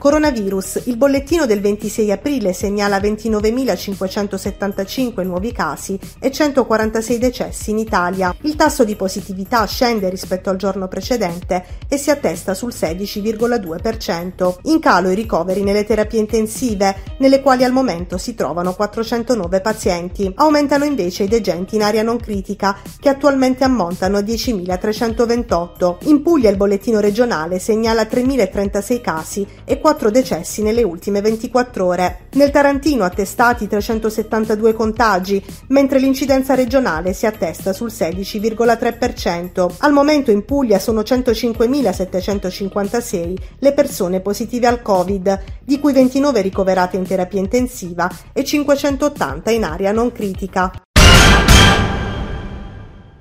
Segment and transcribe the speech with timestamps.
[0.00, 0.84] Coronavirus.
[0.86, 8.34] Il bollettino del 26 aprile segnala 29.575 nuovi casi e 146 decessi in Italia.
[8.40, 14.54] Il tasso di positività scende rispetto al giorno precedente e si attesta sul 16,2%.
[14.62, 20.32] In calo i ricoveri nelle terapie intensive, nelle quali al momento si trovano 409 pazienti.
[20.34, 26.08] Aumentano invece i degenti in area non critica, che attualmente ammontano a 10.328.
[26.08, 32.20] In Puglia il bollettino regionale segnala 3.036 casi e 4 decessi nelle ultime 24 ore.
[32.32, 39.74] Nel Tarantino attestati 372 contagi, mentre l'incidenza regionale si attesta sul 16,3%.
[39.78, 46.96] Al momento in Puglia sono 105.756 le persone positive al Covid, di cui 29 ricoverate
[46.96, 50.72] in terapia intensiva e 580 in area non critica.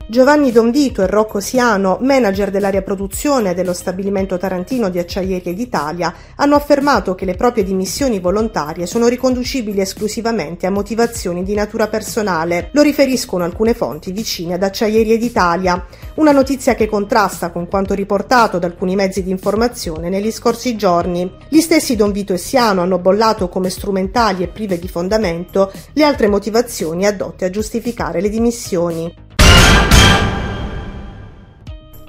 [0.09, 6.55] Giovanni Donvito e Rocco Siano, manager dell'area produzione dello stabilimento tarantino di Acciaierie d'Italia, hanno
[6.55, 12.71] affermato che le proprie dimissioni volontarie sono riconducibili esclusivamente a motivazioni di natura personale.
[12.71, 18.57] Lo riferiscono alcune fonti vicine ad Acciaierie d'Italia, una notizia che contrasta con quanto riportato
[18.57, 21.31] da alcuni mezzi di informazione negli scorsi giorni.
[21.49, 26.27] Gli stessi Donvito e Siano hanno bollato come strumentali e prive di fondamento le altre
[26.27, 29.27] motivazioni addotte a giustificare le dimissioni.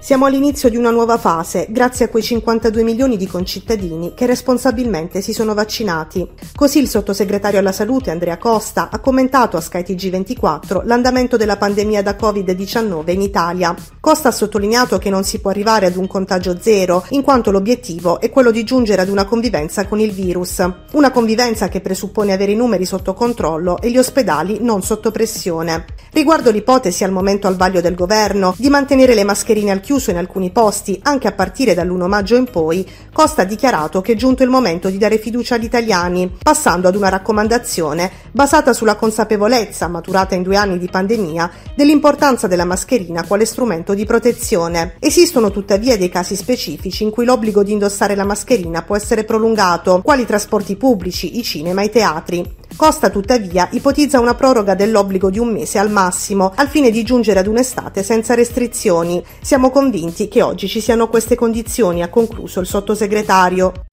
[0.03, 5.21] Siamo all'inizio di una nuova fase, grazie a quei 52 milioni di concittadini che responsabilmente
[5.21, 6.27] si sono vaccinati.
[6.57, 12.03] Così il sottosegretario alla salute Andrea Costa ha commentato a skytg 24 l'andamento della pandemia
[12.03, 13.75] da Covid-19 in Italia.
[14.01, 18.21] Costa ha sottolineato che non si può arrivare ad un contagio zero, in quanto l'obiettivo
[18.21, 20.67] è quello di giungere ad una convivenza con il virus.
[20.93, 25.85] Una convivenza che presuppone avere i numeri sotto controllo e gli ospedali non sotto pressione.
[26.13, 30.13] Riguardo l'ipotesi al momento al vaglio del governo di mantenere le mascherine al chiuso chiuso
[30.13, 34.15] in alcuni posti anche a partire dall'1 maggio in poi, Costa ha dichiarato che è
[34.15, 39.89] giunto il momento di dare fiducia agli italiani, passando ad una raccomandazione basata sulla consapevolezza,
[39.89, 44.95] maturata in due anni di pandemia, dell'importanza della mascherina quale strumento di protezione.
[45.01, 50.03] Esistono tuttavia dei casi specifici in cui l'obbligo di indossare la mascherina può essere prolungato,
[50.05, 52.60] quali i trasporti pubblici, i cinema e i teatri.
[52.81, 57.41] Costa tuttavia ipotizza una proroga dell'obbligo di un mese al massimo, al fine di giungere
[57.41, 59.23] ad un'estate senza restrizioni.
[59.43, 63.90] Siamo convinti che oggi ci siano queste condizioni, ha concluso il sottosegretario.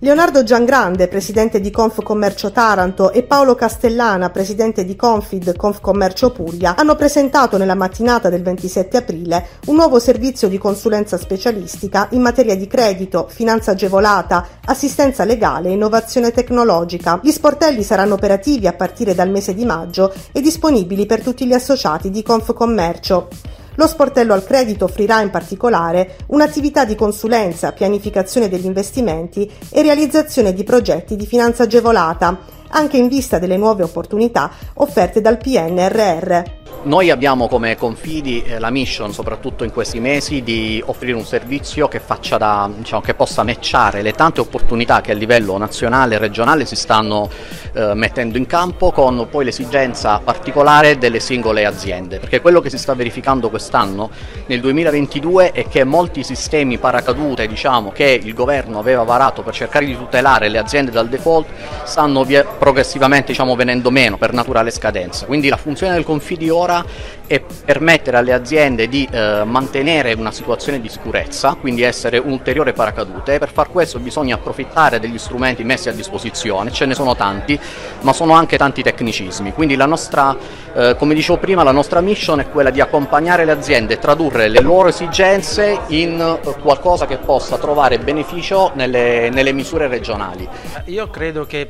[0.00, 6.96] Leonardo Giangrande, presidente di Confcommercio Taranto, e Paolo Castellana, presidente di Confid Confcommercio Puglia, hanno
[6.96, 12.66] presentato nella mattinata del 27 aprile un nuovo servizio di consulenza specialistica in materia di
[12.66, 17.18] credito, finanza agevolata, assistenza legale e innovazione tecnologica.
[17.22, 21.54] Gli sportelli saranno operativi a partire dal mese di maggio e disponibili per tutti gli
[21.54, 23.28] associati di Confcommercio.
[23.76, 30.52] Lo sportello al credito offrirà in particolare un'attività di consulenza, pianificazione degli investimenti e realizzazione
[30.52, 32.38] di progetti di finanza agevolata,
[32.68, 36.65] anche in vista delle nuove opportunità offerte dal PNRR.
[36.86, 41.88] Noi abbiamo come confidi eh, la mission, soprattutto in questi mesi, di offrire un servizio
[41.88, 42.00] che,
[42.38, 46.76] da, diciamo, che possa matchare le tante opportunità che a livello nazionale e regionale si
[46.76, 47.28] stanno
[47.72, 52.78] eh, mettendo in campo con poi l'esigenza particolare delle singole aziende, perché quello che si
[52.78, 54.10] sta verificando quest'anno
[54.46, 59.86] nel 2022 è che molti sistemi paracadute diciamo, che il governo aveva varato per cercare
[59.86, 61.48] di tutelare le aziende dal default
[61.82, 62.24] stanno
[62.58, 65.26] progressivamente diciamo, venendo meno per naturale scadenza.
[65.26, 66.84] Quindi la funzione del confidi ora
[67.28, 72.72] e permettere alle aziende di eh, mantenere una situazione di sicurezza, quindi essere un ulteriore
[72.72, 73.38] paracadute.
[73.38, 77.58] Per far questo bisogna approfittare degli strumenti messi a disposizione, ce ne sono tanti,
[78.02, 79.52] ma sono anche tanti tecnicismi.
[79.52, 80.36] Quindi la nostra,
[80.74, 84.48] eh, come dicevo prima, la nostra mission è quella di accompagnare le aziende e tradurre
[84.48, 90.48] le loro esigenze in eh, qualcosa che possa trovare beneficio nelle, nelle misure regionali.
[90.86, 91.66] Io credo che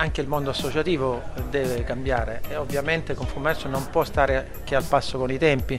[0.00, 5.18] anche il mondo associativo deve cambiare e ovviamente Confcommercio non può stare che al passo
[5.18, 5.78] con i tempi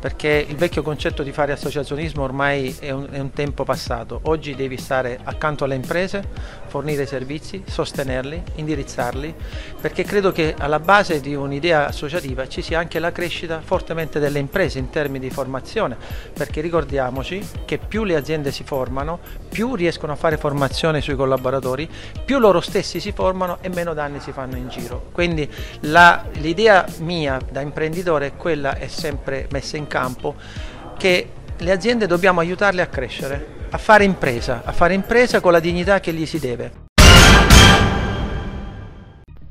[0.00, 4.20] perché il vecchio concetto di fare associazionismo ormai è un, è un tempo passato.
[4.24, 6.26] Oggi devi stare accanto alle imprese,
[6.66, 9.34] fornire servizi, sostenerli, indirizzarli
[9.78, 14.38] perché credo che alla base di un'idea associativa ci sia anche la crescita fortemente delle
[14.38, 15.96] imprese in termini di formazione
[16.32, 19.18] perché ricordiamoci che più le aziende si formano,
[19.50, 21.86] più riescono a fare formazione sui collaboratori,
[22.24, 25.06] più loro stessi si formano e meno danni si fanno in giro.
[25.12, 25.48] Quindi
[25.80, 30.34] l'idea mia da imprenditore è quella, è sempre messa in campo,
[30.96, 35.60] che le aziende dobbiamo aiutarle a crescere, a fare impresa, a fare impresa con la
[35.60, 36.86] dignità che gli si deve.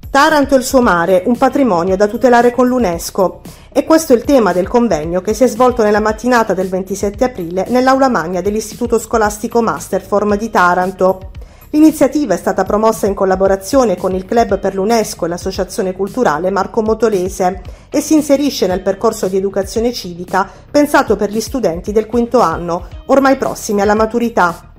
[0.09, 3.41] Taranto e il suo mare, un patrimonio da tutelare con l'UNESCO.
[3.71, 7.23] E questo è il tema del convegno che si è svolto nella mattinata del 27
[7.23, 11.26] aprile nell'aula magna dell'Istituto Scolastico Masterform di Taranto.
[11.71, 16.81] L'iniziativa è stata promossa in collaborazione con il Club per l'UNESCO e l'Associazione Culturale Marco
[16.81, 22.39] Motolese e si inserisce nel percorso di educazione civica pensato per gli studenti del quinto
[22.39, 24.71] anno, ormai prossimi alla maturità.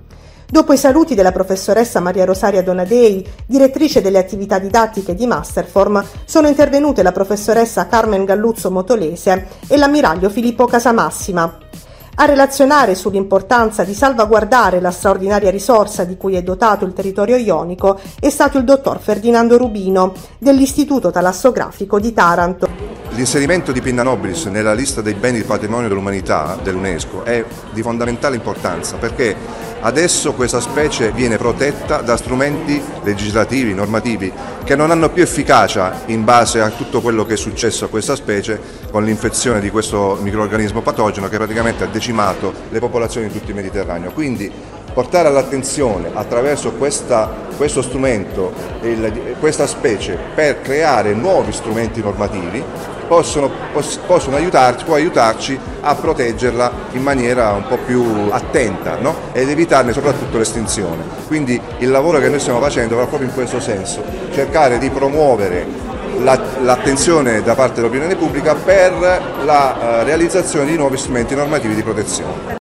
[0.50, 6.49] Dopo i saluti della professoressa Maria Rosaria Donadei, direttrice delle attività didattiche di Masterform, sono
[6.49, 11.58] intervenute la professoressa Carmen Galluzzo Motolese e l'ammiraglio Filippo Casamassima.
[12.20, 17.97] A relazionare sull'importanza di salvaguardare la straordinaria risorsa di cui è dotato il territorio ionico
[18.19, 22.88] è stato il dottor Ferdinando Rubino dell'Istituto Talassografico di Taranto.
[23.19, 28.37] L'inserimento di Pinna Nobilis nella lista dei beni di patrimonio dell'umanità dell'UNESCO è di fondamentale
[28.37, 29.35] importanza perché
[29.81, 34.32] adesso questa specie viene protetta da strumenti legislativi, normativi
[34.62, 38.15] che non hanno più efficacia in base a tutto quello che è successo a questa
[38.15, 43.50] specie con l'infezione di questo microorganismo patogeno che praticamente ha decimato le popolazioni di tutto
[43.50, 44.12] il Mediterraneo.
[44.12, 44.49] Quindi
[44.94, 52.65] portare all'attenzione attraverso questa, questo strumento, il, questa specie per creare nuovi strumenti normativi
[53.08, 59.14] possono, poss, possono aiutarci, può aiutarci a proteggerla in maniera un po' più attenta no?
[59.32, 61.02] ed evitarne soprattutto l'estinzione.
[61.26, 65.66] Quindi il lavoro che noi stiamo facendo va proprio in questo senso, cercare di promuovere
[66.20, 68.93] l'attenzione da parte dell'opinione pubblica per
[69.44, 72.57] la eh, realizzazione di nuovi strumenti normativi di protezione.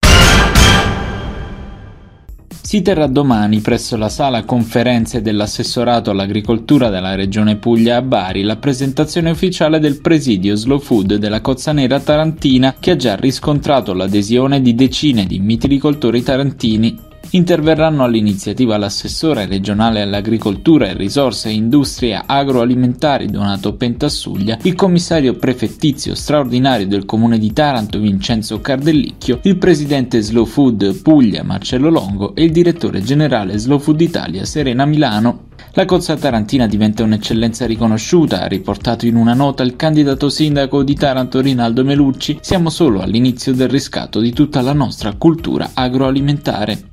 [2.73, 8.55] Si terrà domani presso la sala conferenze dell'assessorato all'agricoltura della regione Puglia a Bari la
[8.55, 14.59] presentazione ufficiale del presidio Slow Food della Cozza Nera Tarantina che ha già riscontrato l'adesione
[14.59, 23.25] di decine di mitilicoltori tarantini interverranno all'iniziativa l'assessore regionale all'agricoltura e risorse e industria agroalimentari
[23.25, 30.45] Donato Pentassuglia, il commissario prefettizio straordinario del comune di Taranto Vincenzo Cardellicchio, il presidente Slow
[30.45, 35.45] Food Puglia Marcello Longo e il direttore generale Slow Food Italia Serena Milano.
[35.73, 40.93] La cozza tarantina diventa un'eccellenza riconosciuta, ha riportato in una nota il candidato sindaco di
[40.93, 42.37] Taranto Rinaldo Melucci.
[42.41, 46.92] Siamo solo all'inizio del riscatto di tutta la nostra cultura agroalimentare.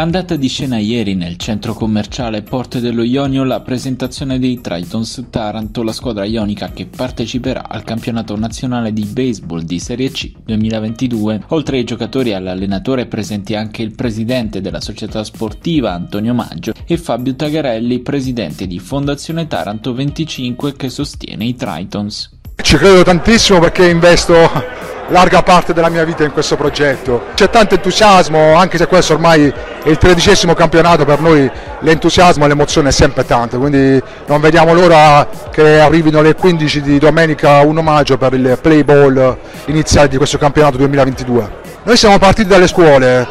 [0.00, 5.82] Andata di scena ieri nel centro commerciale Porte dello Ionio la presentazione dei Tritons Taranto,
[5.82, 11.42] la squadra ionica che parteciperà al campionato nazionale di baseball di Serie C 2022.
[11.48, 16.96] Oltre ai giocatori e all'allenatore presenti anche il presidente della società sportiva Antonio Maggio e
[16.96, 22.38] Fabio Tagarelli, presidente di Fondazione Taranto 25 che sostiene i Tritons.
[22.56, 24.79] Ci credo tantissimo perché investo
[25.10, 27.26] larga parte della mia vita in questo progetto.
[27.34, 29.52] C'è tanto entusiasmo, anche se questo ormai
[29.82, 34.72] è il tredicesimo campionato, per noi l'entusiasmo e l'emozione è sempre tanto, quindi non vediamo
[34.72, 39.36] l'ora che arrivino le 15 di domenica 1 maggio per il play ball
[39.66, 41.58] iniziale di questo campionato 2022.
[41.82, 43.26] Noi siamo partiti dalle scuole,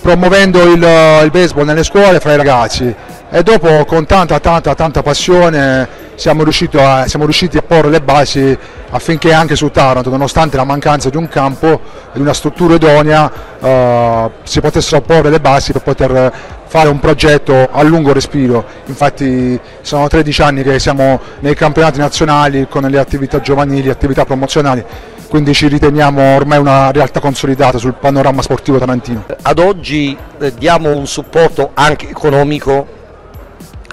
[0.00, 2.94] promuovendo il, il baseball nelle scuole fra i ragazzi
[3.30, 8.00] e dopo con tanta tanta tanta passione siamo riusciti, a, siamo riusciti a porre le
[8.00, 8.58] basi
[8.90, 13.30] affinché anche su Taranto, nonostante la mancanza di un campo e di una struttura idonea,
[13.60, 16.32] eh, si potessero porre le basi per poter
[16.66, 18.64] fare un progetto a lungo respiro.
[18.86, 24.84] Infatti sono 13 anni che siamo nei campionati nazionali con le attività giovanili, attività promozionali,
[25.28, 29.24] quindi ci riteniamo ormai una realtà consolidata sul panorama sportivo tarantino.
[29.42, 32.96] Ad oggi eh, diamo un supporto anche economico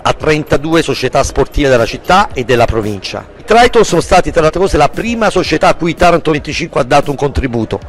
[0.08, 3.26] a 32 società sportive della città e della provincia.
[3.38, 6.80] I Triton sono stati tra le altre cose la prima società a cui Taranto 25
[6.80, 7.80] ha dato un contributo,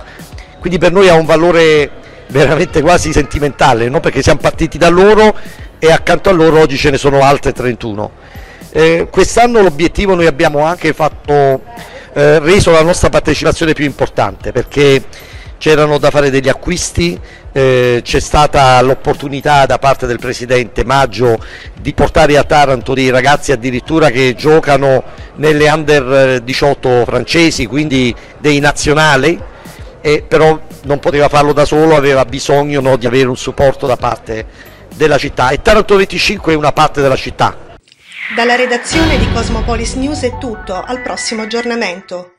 [0.58, 1.90] quindi per noi ha un valore
[2.28, 4.00] veramente quasi sentimentale, no?
[4.00, 5.34] perché siamo partiti da loro
[5.78, 8.10] e accanto a loro oggi ce ne sono altre 31.
[8.70, 11.62] Eh, quest'anno l'obiettivo noi abbiamo anche fatto,
[12.14, 15.02] eh, reso la nostra partecipazione più importante perché
[15.58, 17.18] c'erano da fare degli acquisti,
[17.52, 21.38] eh, c'è stata l'opportunità da parte del Presidente Maggio
[21.80, 25.02] di portare a Taranto dei ragazzi addirittura che giocano
[25.36, 29.40] nelle under 18 francesi, quindi dei nazionali,
[30.00, 33.96] e però non poteva farlo da solo, aveva bisogno no, di avere un supporto da
[33.96, 34.46] parte
[34.94, 37.74] della città e Taranto 25 è una parte della città.
[38.34, 42.35] Dalla redazione di Cosmopolis News è tutto, al prossimo aggiornamento.